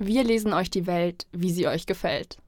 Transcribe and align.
Wir 0.00 0.22
lesen 0.22 0.52
euch 0.52 0.70
die 0.70 0.86
Welt, 0.86 1.26
wie 1.32 1.50
sie 1.50 1.66
euch 1.66 1.84
gefällt. 1.84 2.38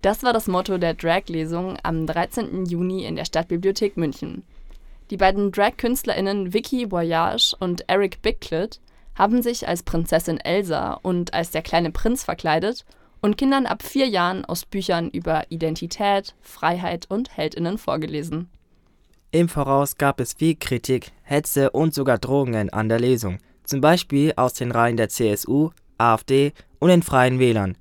Das 0.00 0.22
war 0.22 0.32
das 0.32 0.46
Motto 0.46 0.78
der 0.78 0.94
Drag-Lesung 0.94 1.76
am 1.82 2.06
13. 2.06 2.64
Juni 2.64 3.04
in 3.04 3.16
der 3.16 3.26
Stadtbibliothek 3.26 3.98
München. 3.98 4.44
Die 5.10 5.18
beiden 5.18 5.52
Drag-KünstlerInnen 5.52 6.54
Vicky 6.54 6.90
Voyage 6.90 7.54
und 7.60 7.84
Eric 7.88 8.22
Bicklett 8.22 8.80
haben 9.14 9.42
sich 9.42 9.68
als 9.68 9.82
Prinzessin 9.82 10.38
Elsa 10.38 10.94
und 10.94 11.34
als 11.34 11.50
der 11.50 11.60
kleine 11.60 11.90
Prinz 11.90 12.24
verkleidet 12.24 12.86
und 13.20 13.36
Kindern 13.36 13.66
ab 13.66 13.82
vier 13.82 14.06
Jahren 14.06 14.46
aus 14.46 14.64
Büchern 14.64 15.10
über 15.10 15.44
Identität, 15.50 16.34
Freiheit 16.40 17.10
und 17.10 17.36
HeldInnen 17.36 17.76
vorgelesen. 17.76 18.48
Im 19.32 19.50
Voraus 19.50 19.98
gab 19.98 20.18
es 20.18 20.32
viel 20.32 20.56
Kritik, 20.56 21.12
Hetze 21.22 21.70
und 21.72 21.92
sogar 21.92 22.16
Drohungen 22.16 22.70
an 22.70 22.88
der 22.88 23.00
Lesung, 23.00 23.38
zum 23.64 23.82
Beispiel 23.82 24.32
aus 24.36 24.54
den 24.54 24.72
Reihen 24.72 24.96
der 24.96 25.10
CSU, 25.10 25.70
AfD 25.98 26.52
und 26.78 26.88
den 26.88 27.02
Freien 27.02 27.38
Wählern. 27.38 27.76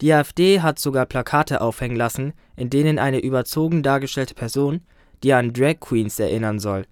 Die 0.00 0.12
AfD 0.12 0.60
hat 0.60 0.78
sogar 0.78 1.06
Plakate 1.06 1.60
aufhängen 1.60 1.96
lassen, 1.96 2.32
in 2.56 2.70
denen 2.70 2.98
eine 2.98 3.20
überzogen 3.20 3.82
dargestellte 3.82 4.34
Person, 4.34 4.80
die 5.22 5.32
an 5.32 5.52
Drag 5.52 5.78
Queens 5.80 6.18
erinnern 6.18 6.58
soll, 6.58 6.86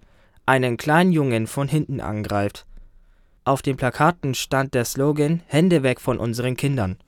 einen 0.47 0.77
kleinen 0.77 1.13
Jungen 1.13 1.47
von 1.47 1.69
hinten 1.69 2.01
angreift. 2.01 2.67
Auf 3.45 3.63
den 3.63 3.77
Plakaten 3.77 4.35
stand 4.35 4.75
der 4.75 4.85
Slogan 4.85 5.43
Hände 5.47 5.83
weg 5.83 6.01
von 6.01 6.19
unseren 6.19 6.57
Kindern. 6.57 6.99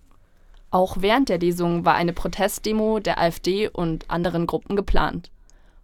Auch 0.72 0.96
während 1.00 1.28
der 1.28 1.38
Lesung 1.38 1.84
war 1.84 1.94
eine 1.94 2.14
Protestdemo 2.14 2.98
der 2.98 3.20
AfD 3.20 3.68
und 3.68 4.10
anderen 4.10 4.46
Gruppen 4.46 4.74
geplant. 4.74 5.30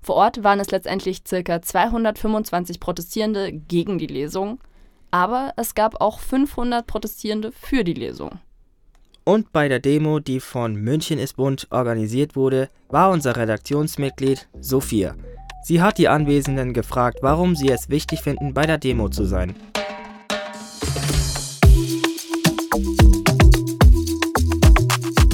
Vor 0.00 0.16
Ort 0.16 0.42
waren 0.42 0.60
es 0.60 0.70
letztendlich 0.70 1.22
ca. 1.24 1.60
225 1.60 2.80
Protestierende 2.80 3.52
gegen 3.52 3.98
die 3.98 4.06
Lesung, 4.06 4.58
aber 5.10 5.52
es 5.56 5.74
gab 5.74 6.00
auch 6.00 6.18
500 6.20 6.86
Protestierende 6.86 7.52
für 7.52 7.84
die 7.84 7.94
Lesung. 7.94 8.40
Und 9.28 9.52
bei 9.52 9.68
der 9.68 9.78
Demo, 9.78 10.20
die 10.20 10.40
von 10.40 10.74
München 10.74 11.18
ist 11.18 11.36
bunt 11.36 11.66
organisiert 11.68 12.34
wurde, 12.34 12.70
war 12.88 13.10
unser 13.10 13.36
Redaktionsmitglied 13.36 14.48
Sophia. 14.58 15.16
Sie 15.62 15.82
hat 15.82 15.98
die 15.98 16.08
Anwesenden 16.08 16.72
gefragt, 16.72 17.18
warum 17.20 17.54
sie 17.54 17.68
es 17.68 17.90
wichtig 17.90 18.22
finden, 18.22 18.54
bei 18.54 18.64
der 18.64 18.78
Demo 18.78 19.10
zu 19.10 19.26
sein. 19.26 19.54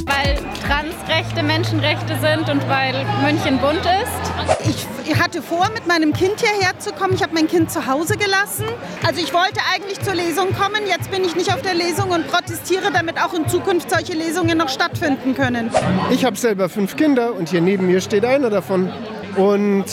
Weil 0.07 0.39
Transrechte 0.67 1.45
Menschenrechte 1.45 2.19
sind 2.19 2.51
und 2.51 2.69
weil 2.69 3.07
München 3.23 3.61
bunt 3.61 3.87
ist. 3.87 4.69
Ich 4.69 4.94
hatte 5.13 5.43
vor, 5.43 5.69
mit 5.75 5.87
meinem 5.87 6.13
Kind 6.13 6.41
hierher 6.41 6.79
zu 6.79 6.93
kommen. 6.93 7.15
Ich 7.15 7.23
habe 7.23 7.35
mein 7.35 7.47
Kind 7.47 7.71
zu 7.71 7.87
Hause 7.87 8.17
gelassen. 8.17 8.65
Also 9.07 9.21
ich 9.21 9.35
wollte 9.35 9.61
eigentlich 9.75 10.01
zur 10.01 10.15
Lesung 10.15 10.55
kommen. 10.55 10.87
Jetzt 10.87 11.11
bin 11.11 11.25
ich 11.25 11.37
nicht 11.37 11.53
auf 11.53 11.61
der 11.63 11.75
Lesung 11.75 12.11
und 12.11 12.27
protestiere, 12.29 12.91
damit 12.93 13.23
auch 13.23 13.35
in 13.35 13.47
Zukunft 13.49 13.91
solche 13.91 14.15
Lesungen 14.15 14.57
noch 14.57 14.69
stattfinden 14.69 15.35
können. 15.35 15.71
Ich 16.11 16.25
habe 16.25 16.37
selber 16.37 16.69
fünf 16.69 16.97
Kinder 16.97 17.35
und 17.35 17.51
hier 17.51 17.61
neben 17.61 17.87
mir 17.87 18.01
steht 18.01 18.25
einer 18.25 18.51
davon. 18.51 18.91
Und 19.37 19.85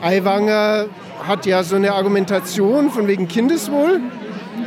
Aiwanger 0.00 0.86
hat 1.26 1.46
ja 1.46 1.62
so 1.62 1.76
eine 1.76 1.92
Argumentation 1.92 2.90
von 2.90 3.06
wegen 3.06 3.28
Kindeswohl. 3.28 4.00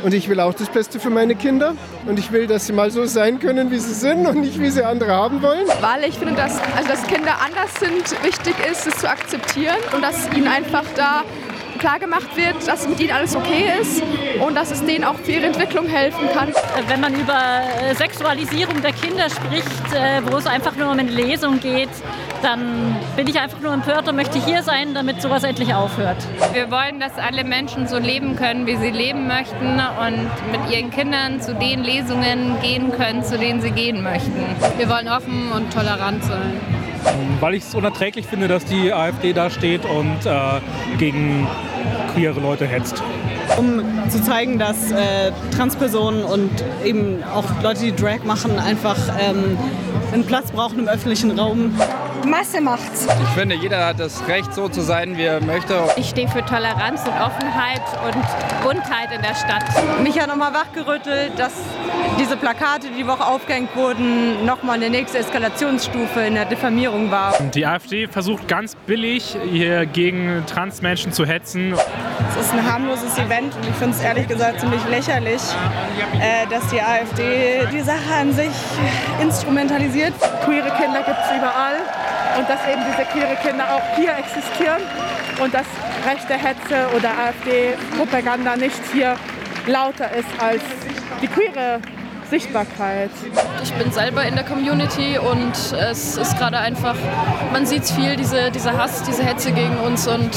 Und 0.04 0.12
ich 0.12 0.28
will 0.28 0.38
auch 0.38 0.52
das 0.52 0.68
Beste 0.68 1.00
für 1.00 1.08
meine 1.08 1.34
Kinder. 1.34 1.74
Und 2.06 2.18
ich 2.18 2.30
will, 2.30 2.46
dass 2.46 2.66
sie 2.66 2.74
mal 2.74 2.90
so 2.90 3.06
sein 3.06 3.38
können, 3.38 3.70
wie 3.70 3.78
sie 3.78 3.94
sind 3.94 4.26
und 4.26 4.38
nicht, 4.42 4.60
wie 4.60 4.68
sie 4.68 4.84
andere 4.84 5.12
haben 5.12 5.40
wollen. 5.40 5.66
Weil 5.80 6.04
ich 6.04 6.18
finde, 6.18 6.34
dass, 6.34 6.60
also 6.76 6.88
dass 6.88 7.06
Kinder 7.06 7.32
anders 7.42 7.70
sind, 7.80 8.22
wichtig 8.22 8.54
ist, 8.70 8.86
es 8.86 8.98
zu 8.98 9.08
akzeptieren 9.08 9.78
und 9.94 10.02
dass 10.02 10.30
ihnen 10.36 10.46
einfach 10.46 10.84
da 10.94 11.22
klar 11.84 11.98
gemacht 11.98 12.34
wird, 12.34 12.66
dass 12.66 12.88
mit 12.88 12.98
ihnen 12.98 13.10
alles 13.10 13.36
okay 13.36 13.66
ist 13.78 14.02
und 14.40 14.54
dass 14.54 14.70
es 14.70 14.82
denen 14.86 15.04
auch 15.04 15.16
für 15.16 15.32
ihre 15.32 15.44
Entwicklung 15.44 15.86
helfen 15.86 16.30
kann. 16.32 16.50
Wenn 16.88 16.98
man 16.98 17.14
über 17.14 17.34
äh, 17.34 17.94
Sexualisierung 17.94 18.80
der 18.80 18.92
Kinder 18.92 19.28
spricht, 19.28 19.92
äh, 19.92 20.22
wo 20.24 20.38
es 20.38 20.46
einfach 20.46 20.74
nur 20.76 20.90
um 20.90 20.98
eine 20.98 21.10
Lesung 21.10 21.60
geht, 21.60 21.90
dann 22.40 22.96
bin 23.16 23.26
ich 23.26 23.38
einfach 23.38 23.60
nur 23.60 23.74
empört 23.74 24.08
und 24.08 24.16
möchte 24.16 24.42
hier 24.42 24.62
sein, 24.62 24.94
damit 24.94 25.20
sowas 25.20 25.44
endlich 25.44 25.74
aufhört. 25.74 26.16
Wir 26.54 26.70
wollen, 26.70 27.00
dass 27.00 27.18
alle 27.18 27.44
Menschen 27.44 27.86
so 27.86 27.98
leben 27.98 28.34
können, 28.34 28.66
wie 28.66 28.76
sie 28.76 28.90
leben 28.90 29.26
möchten 29.26 29.78
und 29.78 30.30
mit 30.52 30.74
ihren 30.74 30.90
Kindern 30.90 31.42
zu 31.42 31.54
den 31.54 31.84
Lesungen 31.84 32.58
gehen 32.62 32.92
können, 32.92 33.22
zu 33.22 33.36
denen 33.36 33.60
sie 33.60 33.72
gehen 33.72 34.02
möchten. 34.02 34.56
Wir 34.78 34.88
wollen 34.88 35.08
offen 35.08 35.52
und 35.52 35.70
tolerant 35.70 36.24
sein. 36.24 36.83
Weil 37.40 37.54
ich 37.54 37.64
es 37.64 37.74
unerträglich 37.74 38.26
finde, 38.26 38.48
dass 38.48 38.64
die 38.64 38.92
AfD 38.92 39.32
da 39.32 39.50
steht 39.50 39.84
und 39.84 40.26
äh, 40.26 40.60
gegen 40.98 41.46
queere 42.14 42.40
Leute 42.40 42.66
hetzt. 42.66 43.02
Um 43.58 43.82
zu 44.08 44.22
zeigen, 44.22 44.58
dass 44.58 44.90
äh, 44.90 45.32
Transpersonen 45.54 46.24
und 46.24 46.50
eben 46.84 47.22
auch 47.24 47.44
Leute, 47.62 47.80
die 47.80 47.94
Drag 47.94 48.24
machen, 48.24 48.58
einfach 48.58 48.96
ähm, 49.20 49.56
einen 50.12 50.24
Platz 50.24 50.50
brauchen 50.50 50.78
im 50.78 50.88
öffentlichen 50.88 51.38
Raum. 51.38 51.74
Masse 52.26 52.60
macht's. 52.60 53.06
Ich 53.06 53.28
finde, 53.30 53.54
jeder 53.54 53.86
hat 53.86 54.00
das 54.00 54.26
Recht, 54.28 54.54
so 54.54 54.68
zu 54.68 54.80
sein, 54.80 55.16
wie 55.16 55.24
er 55.24 55.42
möchte. 55.42 55.74
Ich 55.96 56.08
stehe 56.08 56.28
für 56.28 56.44
Toleranz 56.44 57.02
und 57.02 57.20
Offenheit 57.20 57.82
und 58.04 58.62
Buntheit 58.62 59.12
in 59.14 59.22
der 59.22 59.34
Stadt. 59.34 59.64
Mich 60.02 60.18
hat 60.18 60.28
nochmal 60.28 60.52
wachgerüttelt, 60.54 61.32
dass 61.38 61.52
diese 62.18 62.36
Plakate, 62.36 62.88
die 62.88 63.02
die 63.02 63.06
Woche 63.06 63.26
aufgehängt 63.26 63.74
wurden, 63.74 64.44
nochmal 64.44 64.76
eine 64.76 64.90
nächste 64.90 65.18
Eskalationsstufe 65.18 66.20
in 66.20 66.34
der 66.34 66.44
Diffamierung 66.44 67.10
war. 67.10 67.34
Die 67.54 67.66
AfD 67.66 68.06
versucht 68.06 68.48
ganz 68.48 68.74
billig, 68.86 69.36
hier 69.50 69.86
gegen 69.86 70.44
Transmenschen 70.46 71.12
zu 71.12 71.26
hetzen. 71.26 71.74
Es 72.30 72.46
ist 72.46 72.52
ein 72.52 72.70
harmloses 72.70 73.18
Event 73.18 73.54
und 73.54 73.68
ich 73.68 73.74
finde 73.74 73.96
es 73.96 74.02
ehrlich 74.02 74.28
gesagt 74.28 74.60
ziemlich 74.60 74.84
lächerlich, 74.88 75.42
äh, 76.20 76.46
dass 76.48 76.66
die 76.68 76.80
AfD 76.80 77.66
die 77.72 77.80
Sache 77.80 78.14
an 78.20 78.32
sich 78.32 78.52
instrumentalisiert. 79.20 80.14
Queere 80.44 80.70
Kinder 80.70 81.02
gibt 81.02 81.18
es 81.18 81.36
überall 81.36 81.76
und 82.38 82.48
dass 82.48 82.60
eben 82.66 82.82
diese 82.90 83.04
queere 83.08 83.36
Kinder 83.36 83.64
auch 83.74 83.96
hier 83.96 84.12
existieren 84.16 84.82
und 85.40 85.52
dass 85.54 85.66
rechte 86.06 86.34
Hetze 86.34 86.88
oder 86.96 87.10
AfD-Propaganda 87.10 88.56
nicht 88.56 88.80
hier 88.92 89.16
lauter 89.66 90.10
ist 90.14 90.28
als 90.38 90.62
die 91.22 91.28
queere 91.28 91.80
Sichtbarkeit. 92.30 93.10
Ich 93.62 93.72
bin 93.74 93.92
selber 93.92 94.24
in 94.24 94.34
der 94.34 94.44
Community 94.44 95.18
und 95.18 95.52
es 95.90 96.16
ist 96.16 96.38
gerade 96.38 96.58
einfach, 96.58 96.96
man 97.52 97.66
sieht 97.66 97.84
viel, 97.84 98.16
diese, 98.16 98.50
dieser 98.50 98.76
Hass, 98.76 99.02
diese 99.02 99.22
Hetze 99.22 99.52
gegen 99.52 99.76
uns 99.78 100.06
und 100.06 100.30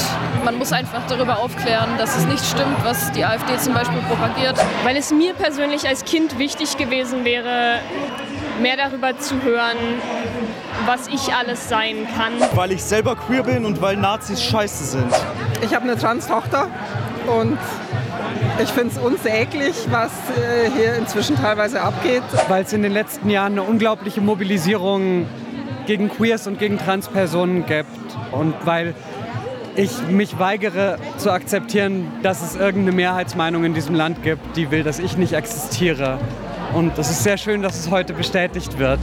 man 0.44 0.58
muss 0.58 0.72
einfach 0.72 1.06
darüber 1.08 1.38
aufklären, 1.38 1.96
dass 1.98 2.16
es 2.16 2.26
nicht 2.26 2.44
stimmt, 2.44 2.84
was 2.84 3.10
die 3.12 3.24
AfD 3.24 3.56
zum 3.58 3.74
Beispiel 3.74 4.00
propagiert. 4.02 4.56
Weil 4.84 4.96
es 4.96 5.10
mir 5.10 5.34
persönlich 5.34 5.88
als 5.88 6.04
Kind 6.04 6.38
wichtig 6.38 6.76
gewesen 6.76 7.24
wäre, 7.24 7.80
mehr 8.60 8.76
darüber 8.76 9.18
zu 9.18 9.42
hören, 9.42 9.76
was 10.86 11.08
ich 11.08 11.34
alles 11.34 11.68
sein 11.68 12.06
kann. 12.16 12.32
Weil 12.54 12.72
ich 12.72 12.82
selber 12.82 13.16
queer 13.16 13.42
bin 13.42 13.64
und 13.64 13.80
weil 13.80 13.96
Nazis 13.96 14.42
scheiße 14.42 14.84
sind. 14.84 15.12
Ich 15.62 15.74
habe 15.74 15.84
eine 15.84 15.96
Trans-Tochter 15.96 16.68
und 17.26 17.58
ich 18.62 18.68
finde 18.70 18.94
es 18.94 18.98
unsäglich, 18.98 19.74
was 19.90 20.10
äh, 20.36 20.70
hier 20.70 20.94
inzwischen 20.96 21.36
teilweise 21.36 21.80
abgeht. 21.80 22.22
Weil 22.48 22.64
es 22.64 22.72
in 22.72 22.82
den 22.82 22.92
letzten 22.92 23.30
Jahren 23.30 23.52
eine 23.52 23.62
unglaubliche 23.62 24.20
Mobilisierung 24.20 25.26
gegen 25.86 26.08
Queers 26.08 26.46
und 26.46 26.58
gegen 26.58 26.78
Transpersonen 26.78 27.66
gibt. 27.66 27.88
Und 28.32 28.54
weil 28.64 28.94
ich 29.76 30.02
mich 30.08 30.38
weigere 30.38 30.98
zu 31.18 31.30
akzeptieren, 31.30 32.10
dass 32.22 32.42
es 32.42 32.56
irgendeine 32.56 32.96
Mehrheitsmeinung 32.96 33.64
in 33.64 33.74
diesem 33.74 33.94
Land 33.94 34.22
gibt, 34.24 34.56
die 34.56 34.70
will, 34.70 34.82
dass 34.82 34.98
ich 34.98 35.16
nicht 35.16 35.34
existiere. 35.34 36.18
Und 36.74 36.96
es 36.98 37.10
ist 37.10 37.22
sehr 37.22 37.38
schön, 37.38 37.62
dass 37.62 37.78
es 37.78 37.90
heute 37.90 38.12
bestätigt 38.12 38.78
wird. 38.78 39.00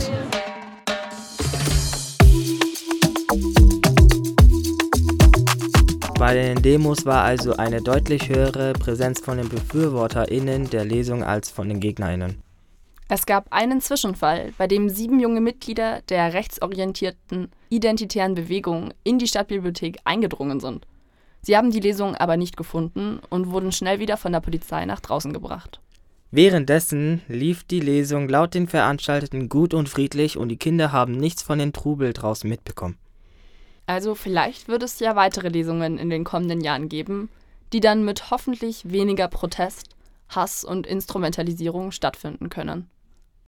Bei 6.17 6.33
den 6.33 6.61
Demos 6.61 7.05
war 7.05 7.23
also 7.23 7.57
eine 7.57 7.81
deutlich 7.81 8.29
höhere 8.29 8.73
Präsenz 8.73 9.19
von 9.19 9.37
den 9.37 9.49
BefürworterInnen 9.49 10.69
der 10.69 10.85
Lesung 10.85 11.23
als 11.23 11.49
von 11.49 11.67
den 11.67 11.79
GegnerInnen. 11.79 12.41
Es 13.07 13.25
gab 13.25 13.51
einen 13.51 13.81
Zwischenfall, 13.81 14.53
bei 14.57 14.67
dem 14.67 14.89
sieben 14.89 15.19
junge 15.19 15.41
Mitglieder 15.41 16.01
der 16.09 16.33
rechtsorientierten 16.33 17.51
identitären 17.69 18.33
Bewegung 18.33 18.93
in 19.03 19.19
die 19.19 19.27
Stadtbibliothek 19.27 19.97
eingedrungen 20.05 20.59
sind. 20.59 20.87
Sie 21.41 21.55
haben 21.55 21.69
die 21.69 21.79
Lesung 21.79 22.15
aber 22.15 22.37
nicht 22.37 22.57
gefunden 22.57 23.19
und 23.29 23.51
wurden 23.51 23.71
schnell 23.71 23.99
wieder 23.99 24.17
von 24.17 24.31
der 24.31 24.39
Polizei 24.39 24.85
nach 24.85 25.01
draußen 25.01 25.33
gebracht. 25.33 25.79
Währenddessen 26.31 27.21
lief 27.27 27.63
die 27.63 27.79
Lesung 27.79 28.27
laut 28.27 28.53
den 28.53 28.67
Veranstalteten 28.67 29.47
gut 29.47 29.73
und 29.73 29.87
friedlich 29.87 30.37
und 30.37 30.49
die 30.49 30.57
Kinder 30.57 30.91
haben 30.91 31.13
nichts 31.13 31.43
von 31.43 31.59
den 31.59 31.71
Trubel 31.71 32.13
draußen 32.13 32.49
mitbekommen. 32.49 32.97
Also 33.87 34.15
vielleicht 34.15 34.67
wird 34.67 34.83
es 34.83 34.99
ja 34.99 35.15
weitere 35.15 35.49
Lesungen 35.49 35.97
in 35.97 36.09
den 36.09 36.23
kommenden 36.23 36.61
Jahren 36.61 36.89
geben, 36.89 37.29
die 37.71 37.79
dann 37.79 38.03
mit 38.03 38.31
hoffentlich 38.31 38.91
weniger 38.91 39.27
Protest, 39.27 39.95
Hass 40.29 40.63
und 40.63 40.87
Instrumentalisierung 40.87 41.91
stattfinden 41.91 42.49
können. 42.49 42.89